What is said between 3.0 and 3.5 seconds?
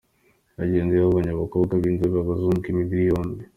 yombi